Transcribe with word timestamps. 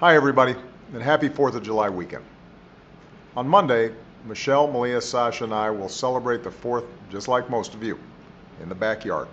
Hi, 0.00 0.16
everybody, 0.16 0.56
and 0.92 1.00
happy 1.00 1.28
4th 1.28 1.54
of 1.54 1.62
July 1.62 1.88
weekend. 1.88 2.24
On 3.36 3.46
Monday, 3.46 3.92
Michelle, 4.26 4.66
Malia, 4.66 5.00
Sasha, 5.00 5.44
and 5.44 5.54
I 5.54 5.70
will 5.70 5.88
celebrate 5.88 6.42
the 6.42 6.50
4th 6.50 6.86
just 7.10 7.28
like 7.28 7.48
most 7.48 7.74
of 7.74 7.82
you, 7.84 7.96
in 8.60 8.68
the 8.68 8.74
backyard. 8.74 9.28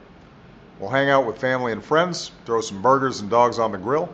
We'll 0.79 0.91
hang 0.91 1.09
out 1.09 1.25
with 1.25 1.39
family 1.39 1.71
and 1.71 1.83
friends, 1.83 2.29
throw 2.45 2.61
some 2.61 2.79
burgers 2.79 3.21
and 3.21 3.29
dogs 3.29 3.57
on 3.57 3.71
the 3.71 3.79
grill, 3.79 4.07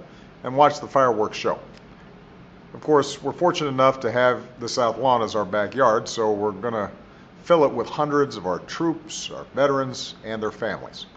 and 0.46 0.55
watch 0.55 0.79
the 0.79 0.88
fireworks 0.88 1.38
show. 1.38 1.60
Of 2.73 2.79
course, 2.79 3.21
we're 3.21 3.34
fortunate 3.34 3.71
enough 3.71 4.00
to 4.00 4.09
have 4.09 4.41
the 4.61 4.70
South 4.70 4.98
Lawn 4.98 5.21
as 5.23 5.36
our 5.36 5.43
backyard, 5.43 6.07
so 6.07 6.32
we're 6.32 6.52
going 6.54 6.73
to 6.73 6.89
fill 7.43 7.66
it 7.66 7.73
with 7.73 7.89
hundreds 7.89 8.38
of 8.38 8.45
our 8.45 8.59
troops, 8.59 9.29
our 9.32 9.43
veterans, 9.54 10.16
and 10.23 10.41
their 10.41 10.52
families. 10.52 11.07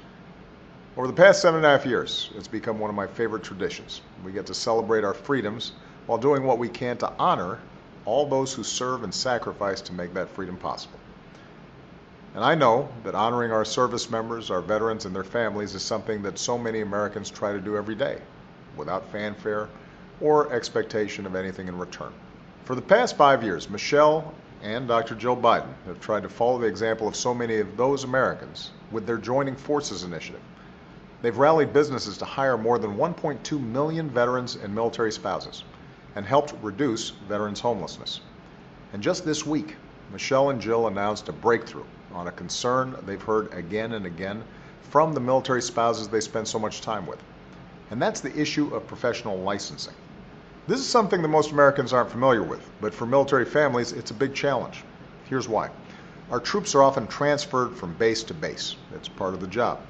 Over 0.96 1.07
the 1.07 1.12
past 1.12 1.41
seven 1.41 1.59
and 1.59 1.66
a 1.66 1.70
half 1.70 1.86
years, 1.86 2.30
it's 2.34 2.48
become 2.48 2.80
one 2.80 2.91
of 2.91 2.96
my 2.96 3.06
favorite 3.06 3.45
traditions. 3.45 4.02
We 4.25 4.32
get 4.32 4.46
to 4.46 4.54
celebrate 4.54 5.05
our 5.05 5.14
freedoms 5.14 5.70
while 6.06 6.18
doing 6.18 6.43
what 6.43 6.59
we 6.59 6.69
can 6.69 6.97
to 6.97 7.12
honor 7.16 7.60
all 8.05 8.27
those 8.27 8.52
who 8.52 8.64
serve 8.64 9.05
and 9.05 9.14
sacrifice 9.14 9.80
to 9.83 9.92
make 9.92 10.12
that 10.14 10.28
freedom 10.30 10.56
possible. 10.56 10.98
And 12.34 12.42
I 12.42 12.56
know 12.56 12.88
that 13.05 13.14
honoring 13.14 13.52
our 13.52 13.64
service 13.64 14.11
members, 14.11 14.50
our 14.50 14.61
veterans, 14.61 15.05
and 15.05 15.14
their 15.14 15.23
families 15.23 15.77
is 15.77 15.83
something 15.83 16.23
that 16.23 16.41
so 16.41 16.59
many 16.59 16.80
Americans 16.80 17.30
try 17.30 17.52
to 17.52 17.61
do 17.61 17.77
every 17.77 17.95
day 17.95 18.19
without 18.77 19.12
fanfare 19.12 19.69
or 20.20 20.52
expectation 20.52 21.25
of 21.25 21.36
anything 21.36 21.69
in 21.69 21.78
return. 21.78 22.12
For 22.64 22.75
the 22.75 22.83
past 22.83 23.16
five 23.16 23.45
years, 23.45 23.70
Michelle 23.70 24.34
and 24.61 24.88
Dr. 24.88 25.14
Jill 25.14 25.36
Biden 25.36 25.72
have 25.86 26.00
tried 26.00 26.25
to 26.25 26.28
follow 26.28 26.59
the 26.59 26.66
example 26.66 27.06
of 27.06 27.14
so 27.14 27.33
many 27.33 27.59
of 27.59 27.77
those 27.77 28.02
Americans 28.02 28.72
with 28.91 29.06
their 29.06 29.19
Joining 29.19 29.55
Forces 29.55 30.02
initiative. 30.02 30.41
They've 31.23 31.37
rallied 31.37 31.73
businesses 31.73 32.16
to 32.19 32.24
hire 32.24 32.56
more 32.56 32.79
than 32.79 32.97
1.2 32.97 33.61
million 33.61 34.09
veterans 34.09 34.56
and 34.56 34.74
military 34.74 35.12
spouses 35.12 35.65
and 36.16 36.24
helped 36.24 36.55
reduce 36.62 37.11
veterans' 37.11 37.61
homelessness. 37.61 38.20
And 38.92 39.03
just 39.03 39.25
this 39.25 39.44
week, 39.44 39.77
Michelle 40.12 40.50
and 40.50 40.61
Jill 40.61 40.86
announced 40.86 41.28
a 41.28 41.33
breakthrough 41.33 41.84
on 42.12 42.27
a 42.27 42.33
concern 42.33 42.97
they've 43.06 43.22
heard 43.22 43.53
again 43.53 43.92
and 43.92 44.06
again 44.06 44.42
from 44.91 45.12
the 45.12 45.20
military 45.20 45.62
spouses 45.62 46.09
they 46.09 46.20
spend 46.20 46.48
so 46.48 46.59
much 46.59 46.81
time 46.81 47.06
with. 47.06 47.22
And 47.91 48.00
that's 48.00 48.20
the 48.20 48.37
issue 48.37 48.75
of 48.75 48.87
professional 48.87 49.39
licensing. 49.39 49.94
This 50.66 50.81
is 50.81 50.89
something 50.89 51.22
that 51.22 51.28
most 51.28 51.53
Americans 51.53 51.92
aren't 51.92 52.11
familiar 52.11 52.42
with, 52.42 52.69
but 52.81 52.94
for 52.94 53.06
military 53.06 53.44
families, 53.44 53.92
it's 53.92 54.11
a 54.11 54.14
big 54.14 54.34
challenge. 54.34 54.84
Here's 55.28 55.48
why. 55.48 55.70
Our 56.31 56.41
troops 56.41 56.75
are 56.75 56.83
often 56.83 57.06
transferred 57.06 57.77
from 57.77 57.94
base 57.94 58.22
to 58.25 58.34
base. 58.34 58.77
It's 58.94 59.09
part 59.09 59.34
of 59.34 59.41
the 59.41 59.47
job. 59.47 59.81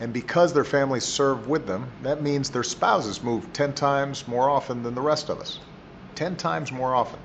And 0.00 0.12
because 0.12 0.52
their 0.52 0.64
families 0.64 1.04
serve 1.04 1.48
with 1.48 1.66
them, 1.66 1.86
that 2.02 2.22
means 2.22 2.50
their 2.50 2.62
spouses 2.62 3.22
move 3.22 3.52
10 3.52 3.74
times 3.74 4.28
more 4.28 4.48
often 4.48 4.82
than 4.82 4.94
the 4.94 5.00
rest 5.00 5.28
of 5.28 5.40
us. 5.40 5.58
10 6.14 6.36
times 6.36 6.70
more 6.70 6.94
often. 6.94 7.18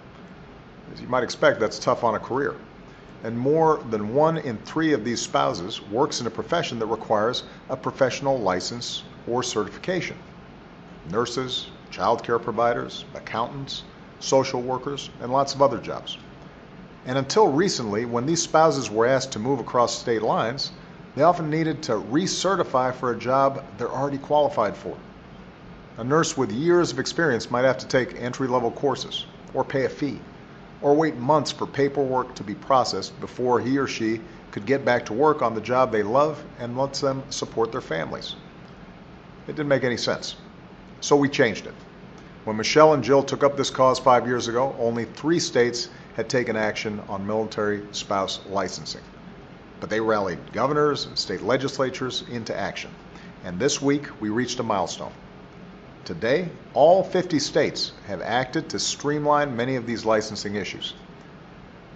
As 0.93 1.01
you 1.01 1.07
might 1.07 1.23
expect, 1.23 1.59
that's 1.59 1.77
tough 1.77 2.03
on 2.03 2.15
a 2.15 2.19
career. 2.19 2.55
And 3.23 3.37
more 3.37 3.81
than 3.89 4.13
one 4.13 4.37
in 4.37 4.57
three 4.57 4.91
of 4.93 5.05
these 5.05 5.21
spouses 5.21 5.81
works 5.81 6.19
in 6.19 6.27
a 6.27 6.31
profession 6.31 6.79
that 6.79 6.87
requires 6.87 7.43
a 7.69 7.77
professional 7.77 8.39
license 8.39 9.03
or 9.27 9.43
certification. 9.43 10.17
Nurses, 11.09 11.67
child 11.89 12.23
care 12.23 12.39
providers, 12.39 13.05
accountants, 13.13 13.83
social 14.19 14.61
workers, 14.61 15.09
and 15.21 15.31
lots 15.31 15.53
of 15.53 15.61
other 15.61 15.77
jobs. 15.77 16.17
And 17.05 17.17
until 17.17 17.47
recently, 17.47 18.05
when 18.05 18.25
these 18.25 18.41
spouses 18.41 18.89
were 18.89 19.05
asked 19.05 19.31
to 19.33 19.39
move 19.39 19.59
across 19.59 19.99
state 19.99 20.21
lines, 20.21 20.71
they 21.15 21.23
often 21.23 21.49
needed 21.49 21.83
to 21.83 21.93
recertify 21.93 22.93
for 22.93 23.11
a 23.11 23.17
job 23.17 23.63
they're 23.77 23.89
already 23.91 24.17
qualified 24.17 24.75
for. 24.75 24.97
A 25.97 26.03
nurse 26.03 26.35
with 26.35 26.51
years 26.51 26.91
of 26.91 26.99
experience 26.99 27.51
might 27.51 27.65
have 27.65 27.77
to 27.77 27.87
take 27.87 28.19
entry 28.19 28.47
level 28.47 28.71
courses, 28.71 29.25
or 29.53 29.63
pay 29.63 29.85
a 29.85 29.89
fee, 29.89 30.19
or 30.81 30.95
wait 30.95 31.15
months 31.17 31.51
for 31.51 31.67
paperwork 31.67 32.33
to 32.35 32.43
be 32.43 32.55
processed 32.55 33.19
before 33.19 33.59
he 33.59 33.77
or 33.77 33.87
she 33.87 34.19
could 34.51 34.65
get 34.65 34.83
back 34.83 35.05
to 35.05 35.13
work 35.13 35.41
on 35.41 35.53
the 35.53 35.61
job 35.61 35.91
they 35.91 36.03
love 36.03 36.43
and 36.59 36.77
lets 36.77 36.99
them 36.99 37.23
support 37.29 37.71
their 37.71 37.81
families. 37.81 38.35
It 39.47 39.55
didn't 39.55 39.69
make 39.69 39.83
any 39.83 39.97
sense. 39.97 40.35
So 40.99 41.15
we 41.15 41.29
changed 41.29 41.67
it. 41.67 41.73
When 42.45 42.57
Michelle 42.57 42.93
and 42.93 43.03
Jill 43.03 43.23
took 43.23 43.43
up 43.43 43.55
this 43.55 43.69
cause 43.69 43.99
five 43.99 44.25
years 44.27 44.47
ago, 44.47 44.75
only 44.79 45.05
three 45.05 45.39
states 45.39 45.89
had 46.15 46.27
taken 46.27 46.55
action 46.55 47.01
on 47.07 47.25
military 47.25 47.83
spouse 47.91 48.39
licensing. 48.47 49.01
But 49.83 49.89
they 49.89 49.99
rallied 49.99 50.53
governors 50.53 51.07
and 51.07 51.19
state 51.19 51.41
legislatures 51.41 52.23
into 52.31 52.57
action. 52.57 52.89
And 53.43 53.59
this 53.59 53.81
week, 53.81 54.05
we 54.21 54.29
reached 54.29 54.57
a 54.61 54.63
milestone. 54.63 55.11
Today, 56.05 56.47
all 56.73 57.03
50 57.03 57.37
states 57.39 57.91
have 58.07 58.21
acted 58.21 58.69
to 58.69 58.79
streamline 58.79 59.57
many 59.57 59.75
of 59.75 59.85
these 59.85 60.05
licensing 60.05 60.55
issues. 60.55 60.93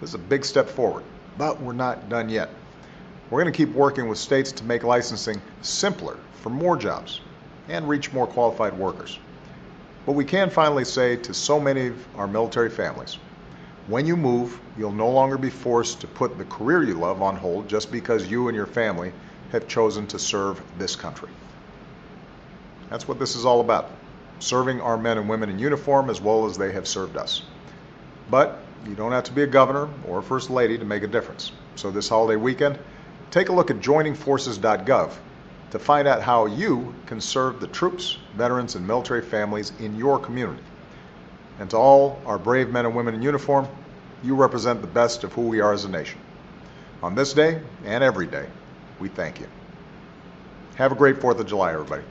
This 0.02 0.10
is 0.10 0.14
a 0.14 0.18
big 0.18 0.44
step 0.44 0.68
forward, 0.68 1.02
but 1.38 1.62
we're 1.62 1.72
not 1.72 2.10
done 2.10 2.28
yet. 2.28 2.50
We're 3.30 3.42
going 3.42 3.50
to 3.50 3.56
keep 3.56 3.74
working 3.74 4.06
with 4.06 4.18
states 4.18 4.52
to 4.52 4.64
make 4.64 4.84
licensing 4.84 5.40
simpler 5.62 6.18
for 6.42 6.50
more 6.50 6.76
jobs 6.76 7.22
and 7.70 7.88
reach 7.88 8.12
more 8.12 8.26
qualified 8.26 8.74
workers. 8.74 9.18
But 10.04 10.12
we 10.12 10.26
can 10.26 10.50
finally 10.50 10.84
say 10.84 11.16
to 11.16 11.32
so 11.32 11.58
many 11.58 11.86
of 11.86 12.06
our 12.16 12.28
military 12.28 12.68
families, 12.68 13.16
when 13.88 14.06
you 14.06 14.16
move, 14.16 14.60
you'll 14.76 14.92
no 14.92 15.10
longer 15.10 15.38
be 15.38 15.50
forced 15.50 16.02
to 16.02 16.06
put 16.06 16.36
the 16.36 16.44
career 16.44 16.82
you 16.82 16.94
love 16.94 17.22
on 17.22 17.36
hold 17.36 17.68
just 17.68 17.90
because 17.90 18.30
you 18.30 18.48
and 18.48 18.54
your 18.56 18.66
family 18.66 19.12
have 19.50 19.66
chosen 19.66 20.06
to 20.08 20.18
serve 20.18 20.62
this 20.78 20.94
country. 20.94 21.30
That's 22.90 23.08
what 23.08 23.18
this 23.18 23.34
is 23.34 23.46
all 23.46 23.60
about 23.60 23.90
serving 24.40 24.80
our 24.80 24.96
men 24.96 25.18
and 25.18 25.28
women 25.28 25.50
in 25.50 25.58
uniform 25.58 26.10
as 26.10 26.20
well 26.20 26.44
as 26.46 26.56
they 26.56 26.72
have 26.72 26.86
served 26.86 27.16
us. 27.16 27.42
But 28.30 28.60
you 28.86 28.94
don't 28.94 29.12
have 29.12 29.24
to 29.24 29.32
be 29.32 29.42
a 29.42 29.46
governor 29.46 29.88
or 30.06 30.18
a 30.18 30.22
first 30.22 30.50
lady 30.50 30.78
to 30.78 30.84
make 30.84 31.02
a 31.02 31.08
difference. 31.08 31.50
So 31.74 31.90
this 31.90 32.08
holiday 32.08 32.36
weekend, 32.36 32.78
take 33.30 33.48
a 33.48 33.52
look 33.52 33.70
at 33.70 33.80
joiningforces.gov 33.80 35.12
to 35.70 35.78
find 35.78 36.06
out 36.06 36.22
how 36.22 36.46
you 36.46 36.94
can 37.06 37.20
serve 37.20 37.60
the 37.60 37.66
troops, 37.66 38.18
veterans, 38.34 38.74
and 38.74 38.86
military 38.86 39.22
families 39.22 39.72
in 39.80 39.96
your 39.96 40.18
community. 40.18 40.62
And 41.58 41.70
to 41.70 41.76
all 41.76 42.22
our 42.26 42.38
brave 42.38 42.70
men 42.70 42.86
and 42.86 42.94
women 42.94 43.14
in 43.14 43.22
uniform, 43.22 43.68
you 44.22 44.34
represent 44.34 44.80
the 44.80 44.86
best 44.86 45.24
of 45.24 45.32
who 45.32 45.42
we 45.42 45.60
are 45.60 45.72
as 45.72 45.84
a 45.84 45.88
nation. 45.88 46.20
On 47.02 47.14
this 47.14 47.32
day 47.32 47.60
and 47.84 48.02
every 48.02 48.26
day, 48.26 48.46
we 49.00 49.08
thank 49.08 49.40
you. 49.40 49.46
Have 50.76 50.92
a 50.92 50.96
great 50.96 51.16
4th 51.16 51.40
of 51.40 51.46
July, 51.46 51.72
everybody. 51.72 52.02